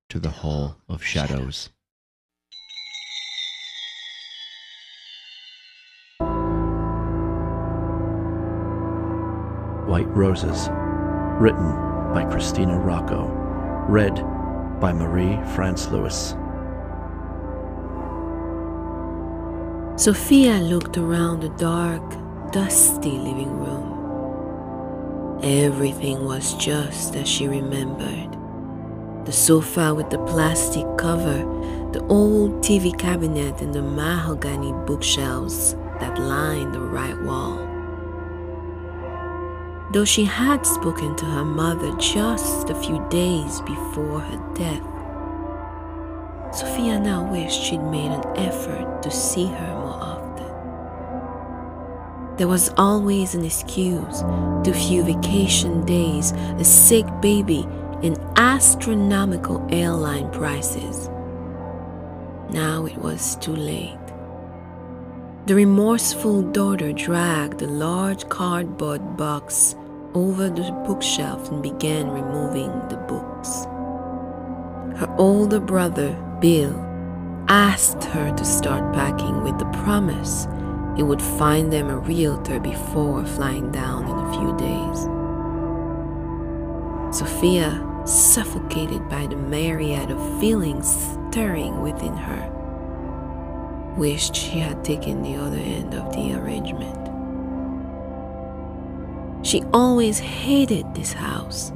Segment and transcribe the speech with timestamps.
[0.09, 1.69] To the Hall of Shadows.
[9.85, 10.67] White Roses,
[11.39, 11.75] written
[12.11, 13.27] by Kristina Rocco,
[13.87, 14.15] read
[14.79, 16.33] by Marie France Louis.
[19.95, 22.01] Sophia looked around the dark,
[22.51, 25.39] dusty living room.
[25.43, 28.38] Everything was just as she remembered.
[29.25, 31.37] The sofa with the plastic cover,
[31.91, 37.57] the old TV cabinet, and the mahogany bookshelves that lined the right wall.
[39.91, 44.83] Though she had spoken to her mother just a few days before her death,
[46.55, 50.45] Sophia now wished she'd made an effort to see her more often.
[52.37, 54.23] There was always an excuse
[54.63, 57.67] too few vacation days, a sick baby,
[58.03, 61.09] and astronomical airline prices.
[62.49, 63.97] Now it was too late.
[65.45, 69.75] The remorseful daughter dragged a large cardboard box
[70.13, 73.65] over the bookshelf and began removing the books.
[74.99, 76.75] Her older brother, Bill,
[77.47, 80.47] asked her to start packing with the promise
[80.95, 85.18] he would find them a realtor before flying down in a few days.
[87.11, 90.87] Sophia, suffocated by the myriad of feelings
[91.31, 92.47] stirring within her,
[93.97, 96.95] wished she had taken the other end of the arrangement.
[99.45, 101.71] She always hated this house.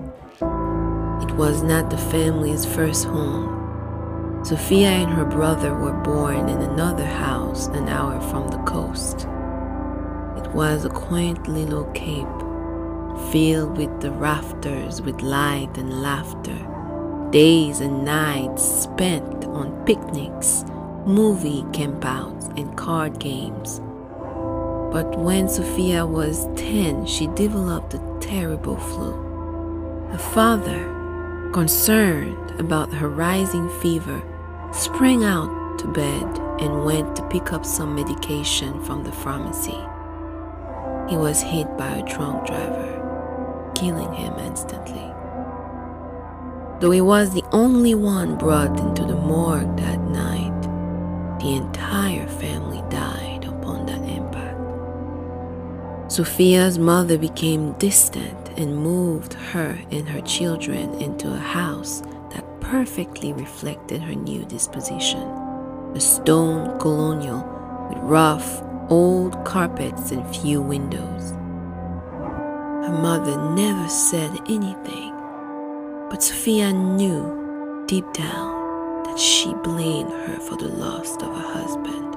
[1.24, 4.44] It was not the family's first home.
[4.44, 9.22] Sophia and her brother were born in another house an hour from the coast.
[10.38, 12.28] It was a quaint little cape,
[13.32, 16.58] filled with the rafters with light and laughter,
[17.32, 20.66] days and nights spent on picnics,
[21.06, 23.80] movie campouts, and card games.
[24.94, 29.12] But when Sophia was 10, she developed a terrible flu.
[30.12, 34.22] Her father, concerned about her rising fever,
[34.72, 39.80] sprang out to bed and went to pick up some medication from the pharmacy.
[41.10, 43.03] He was hit by a drunk driver,
[43.84, 45.12] killing him instantly.
[46.80, 50.62] Though he was the only one brought into the morgue that night,
[51.42, 54.60] the entire family died upon that impact.
[56.12, 62.02] Sophia's mother became distant and moved her and her children into a house
[62.32, 65.28] that perfectly reflected her new disposition
[65.96, 67.44] a stone colonial
[67.88, 71.34] with rough, old carpets and few windows.
[72.94, 75.16] Her mother never said anything,
[76.12, 82.14] but Sophia knew deep down that she blamed her for the loss of her husband.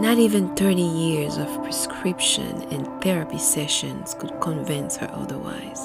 [0.00, 5.84] Not even 30 years of prescription and therapy sessions could convince her otherwise.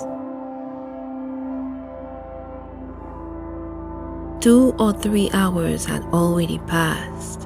[4.41, 7.45] Two or three hours had already passed,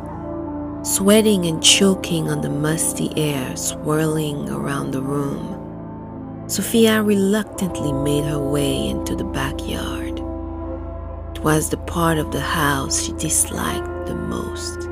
[0.88, 6.46] sweating and choking on the musty air swirling around the room.
[6.48, 10.18] Sophia reluctantly made her way into the backyard.
[11.36, 14.88] It was the part of the house she disliked the most.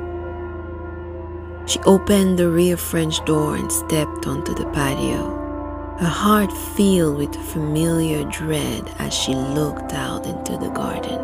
[1.65, 7.33] She opened the rear French door and stepped onto the patio, her heart filled with
[7.53, 11.21] familiar dread as she looked out into the garden.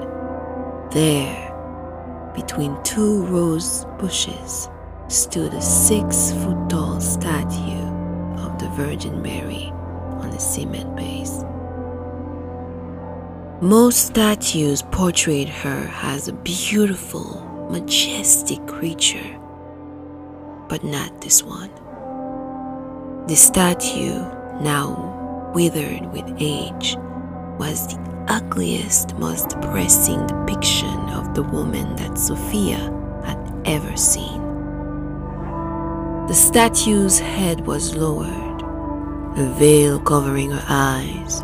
[0.92, 1.51] There,
[2.34, 4.70] between two rose bushes,
[5.08, 7.88] stood a six foot tall statue
[8.40, 9.72] of the Virgin Mary
[10.22, 11.44] on a cement base.
[13.62, 19.40] Most statues portrayed her as a beautiful, majestic creature,
[20.68, 21.70] but not this one.
[23.28, 24.20] The statue,
[24.62, 26.96] now withered with age,
[27.60, 32.80] was the ugliest, most depressing depiction of the woman that Sophia
[33.26, 34.42] had ever seen.
[36.28, 38.62] The statue's head was lowered,
[39.38, 41.42] a veil covering her eyes,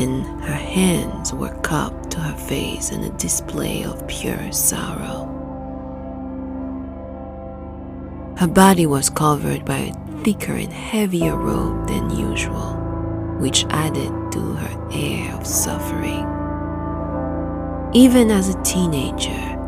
[0.00, 5.28] and her hands were cupped to her face in a display of pure sorrow.
[8.38, 12.81] Her body was covered by a thicker and heavier robe than usual,
[13.42, 16.24] which added to her air of suffering.
[17.92, 19.58] Even as a teenager,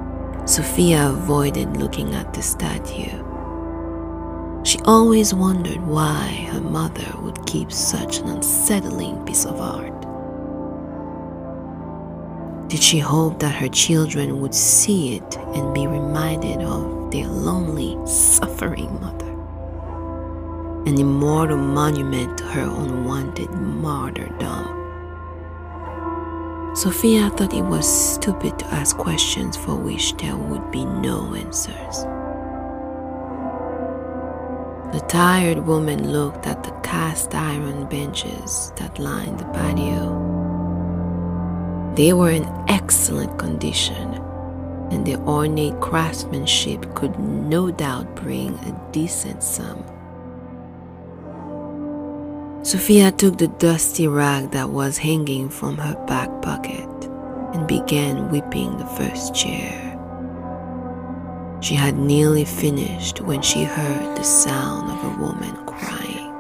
[0.47, 3.23] Sophia avoided looking at the statue.
[4.62, 9.93] She always wondered why her mother would keep such an unsettling piece of art.
[12.69, 17.99] Did she hope that her children would see it and be reminded of their lonely,
[18.06, 19.33] suffering mother?
[20.86, 24.82] An immortal monument to her unwanted martyrdom.
[26.76, 32.04] Sophia thought it was stupid to ask questions for which there would be no answers.
[34.92, 40.20] The tired woman looked at the cast iron benches that lined the patio.
[41.96, 44.20] They were in excellent condition,
[44.90, 49.82] and their ornate craftsmanship could no doubt bring a decent sum.
[52.64, 56.88] Sophia took the dusty rag that was hanging from her back pocket
[57.52, 59.90] and began whipping the first chair.
[61.61, 66.32] She had nearly finished when she heard the sound of a woman crying.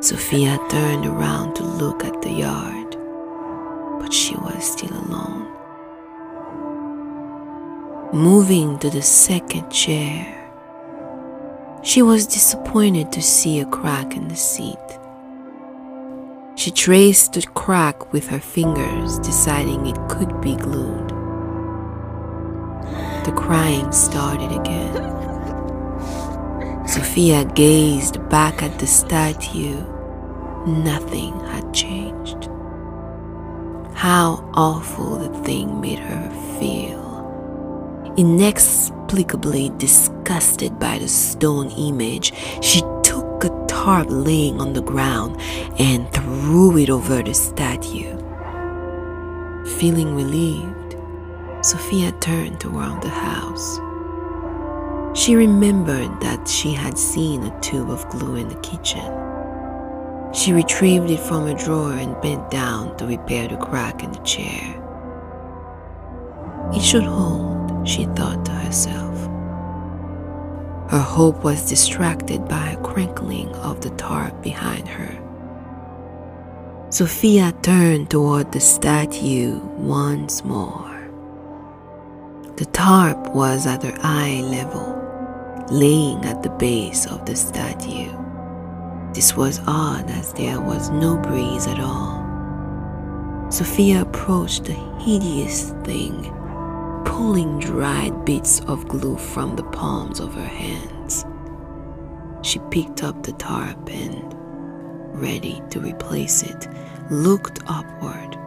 [0.00, 2.96] Sophia turned around to look at the yard,
[3.98, 5.48] but she was still alone.
[8.12, 10.43] Moving to the second chair,
[11.84, 14.78] she was disappointed to see a crack in the seat.
[16.56, 21.10] She traced the crack with her fingers, deciding it could be glued.
[23.26, 25.12] The crying started again.
[26.88, 29.84] Sophia gazed back at the statue.
[30.66, 32.48] Nothing had changed.
[33.94, 38.14] How awful the thing made her feel.
[38.16, 39.70] Inexplicably
[40.24, 42.32] disgusted by the stone image,
[42.62, 45.38] she took a tarp laying on the ground
[45.78, 48.16] and threw it over the statue.
[49.78, 50.96] Feeling relieved,
[51.60, 53.78] Sophia turned toward the house.
[55.18, 59.04] She remembered that she had seen a tube of glue in the kitchen.
[60.32, 64.18] She retrieved it from a drawer and bent down to repair the crack in the
[64.20, 64.80] chair.
[66.72, 69.33] It should hold, she thought to herself.
[70.94, 75.10] Her hope was distracted by a crinkling of the tarp behind her.
[76.90, 81.10] Sophia turned toward the statue once more.
[82.54, 88.14] The tarp was at her eye level, laying at the base of the statue.
[89.14, 92.22] This was odd as there was no breeze at all.
[93.50, 96.32] Sophia approached the hideous thing,
[97.04, 101.24] pulling dried bits of glue from the palms of her hands.
[102.42, 104.32] She picked up the tarp and,
[105.14, 106.68] ready to replace it,
[107.10, 108.38] looked upward.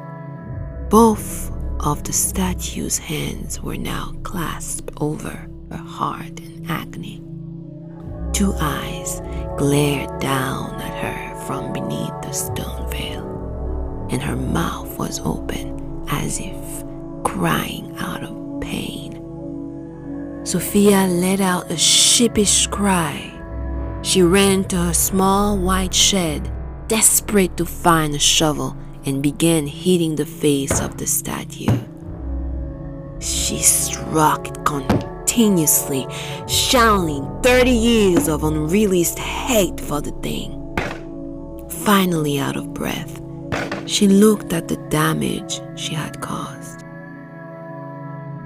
[0.90, 7.22] Both of the statue's hands were now clasped over her heart in agony.
[8.34, 9.22] Two eyes
[9.58, 16.40] glared down at her from beneath the stone veil, and her mouth was open as
[16.40, 16.84] if
[17.24, 18.37] crying out of.
[20.48, 23.34] Sophia let out a sheepish cry.
[24.01, 26.50] She ran to her small white shed,
[26.88, 28.74] desperate to find a shovel
[29.06, 31.77] and began hitting the face of the statue.
[33.20, 36.08] She struck continuously,
[36.48, 40.54] shouting 30 years of unreleased hate for the thing.
[41.84, 43.22] Finally, out of breath,
[43.86, 46.57] she looked at the damage she had caused.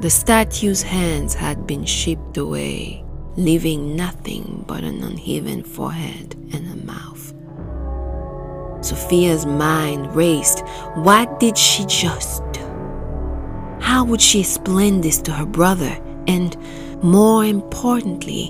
[0.02, 3.06] The statue's hands had been chipped away,
[3.36, 7.32] leaving nothing but an uneven forehead and a mouth.
[8.84, 10.66] Sophia's mind raced.
[10.96, 12.66] What did she just do?
[13.80, 15.96] How would she explain this to her brother?
[16.26, 16.58] And
[17.04, 18.48] more importantly,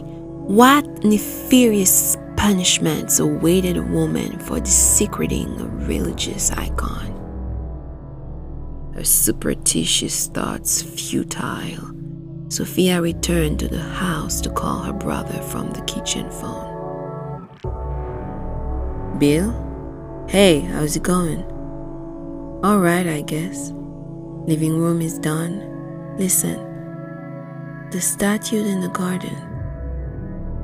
[0.48, 7.21] what nefarious punishments awaited a woman for desecrating a religious icon?
[8.93, 11.95] Her superstitious thoughts futile,
[12.50, 17.48] Sophia returned to the house to call her brother from the kitchen phone.
[19.19, 20.25] Bill?
[20.27, 21.43] Hey, how's it going?
[22.63, 23.71] Alright, I guess.
[24.45, 26.17] Living room is done.
[26.17, 26.60] Listen,
[27.91, 29.36] The statue in the garden.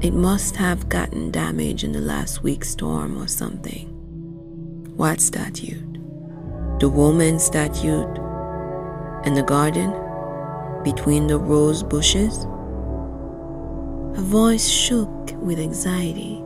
[0.01, 3.88] It must have gotten damaged in the last week's storm or something.
[4.98, 5.81] What statue?
[6.79, 8.03] The woman statue
[9.25, 9.91] in the garden
[10.84, 12.43] between the rose bushes?
[14.15, 16.43] Her voice shook with anxiety.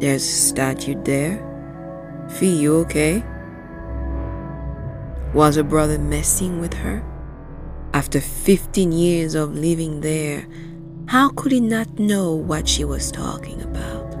[0.00, 1.38] There's a statue there.
[2.30, 3.22] Fee, you okay?
[5.32, 7.04] Was her brother messing with her?
[7.92, 10.48] After 15 years of living there,
[11.06, 14.16] how could he not know what she was talking about?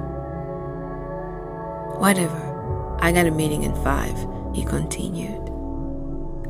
[1.98, 4.16] Whatever, I got a meeting in five,
[4.54, 5.44] he continued.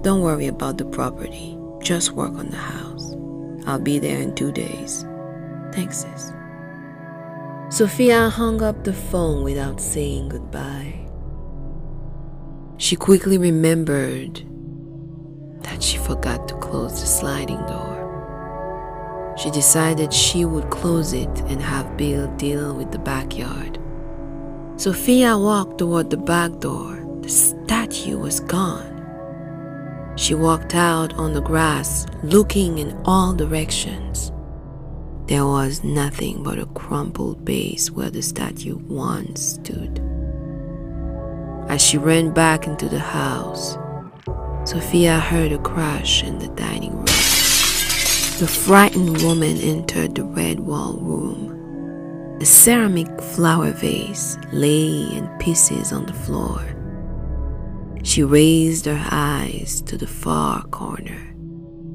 [0.03, 3.15] Don't worry about the property, just work on the house.
[3.67, 5.05] I'll be there in two days.
[5.73, 6.33] Thanks, sis.
[7.71, 11.01] Sophia hung up the phone without saying goodbye.
[12.77, 14.45] She quickly remembered
[15.63, 19.35] that she forgot to close the sliding door.
[19.37, 23.79] She decided she would close it and have Bill deal with the backyard.
[24.77, 27.01] Sophia walked toward the back door.
[27.23, 27.29] The
[27.85, 28.93] statue was gone.
[30.17, 34.33] She walked out on the grass, looking in all directions.
[35.27, 40.01] There was nothing but a crumpled base where the statue once stood.
[41.69, 43.77] As she ran back into the house,
[44.65, 47.05] Sophia heard a crash in the dining room.
[47.05, 52.39] The frightened woman entered the red wall room.
[52.41, 56.74] A ceramic flower vase lay in pieces on the floor.
[58.05, 61.35] She raised her eyes to the far corner.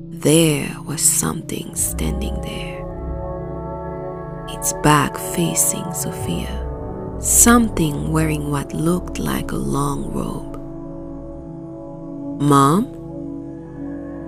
[0.09, 2.79] There was something standing there
[4.59, 6.65] its back facing Sophia.
[7.21, 10.59] Something wearing what looked like a long robe.
[12.41, 12.83] Mom?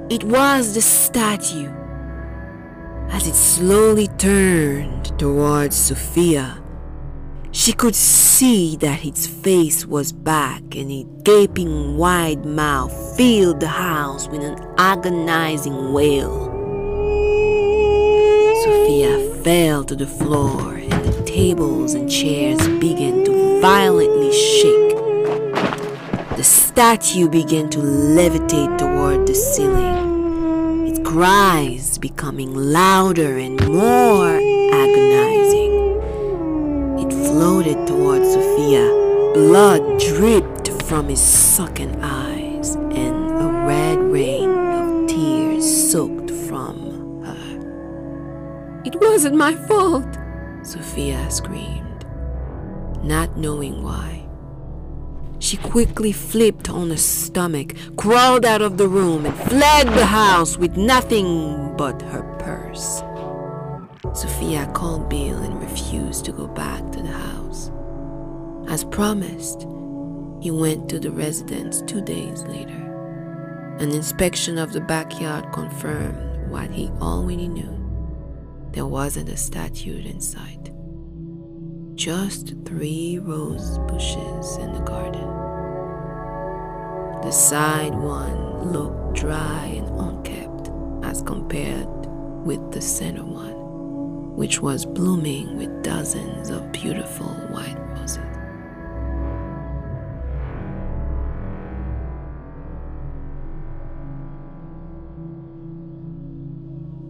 [0.09, 1.69] It was the statue.
[3.09, 6.60] As it slowly turned towards Sophia,
[7.51, 13.67] she could see that its face was back and its gaping wide mouth filled the
[13.67, 16.45] house with an agonizing wail.
[18.63, 24.95] Sophia fell to the floor and the tables and chairs began to violently shake.
[26.37, 34.37] The statue began to levitate toward the ceiling, its cries becoming louder and more
[34.73, 35.60] agonizing.
[37.41, 38.85] Floated toward Sophia.
[39.33, 48.83] Blood dripped from his sunken eyes, and a red rain of tears soaked from her.
[48.85, 50.05] It wasn't my fault,
[50.61, 52.05] Sophia screamed,
[53.01, 54.29] not knowing why.
[55.39, 60.59] She quickly flipped on her stomach, crawled out of the room, and fled the house
[60.59, 63.01] with nothing but her purse.
[64.13, 67.71] Sophia called Bill and refused to go back to the house.
[68.67, 69.67] As promised,
[70.41, 72.77] he went to the residence two days later.
[73.79, 77.77] An inspection of the backyard confirmed what he already knew.
[78.71, 80.71] There wasn't a statue in sight,
[81.95, 85.27] just three rose bushes in the garden.
[87.21, 90.71] The side one looked dry and unkempt
[91.05, 91.87] as compared
[92.45, 93.60] with the center one,
[94.35, 98.17] which was blooming with dozens of beautiful white roses.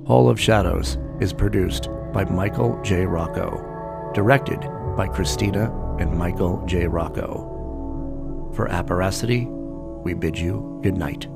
[0.07, 3.05] Hall of Shadows is produced by Michael J.
[3.05, 4.59] Rocco, directed
[4.97, 6.87] by Kristina and Michael J.
[6.87, 8.51] Rocco.
[8.53, 9.45] For Apparacity,
[10.03, 11.27] we bid you good night.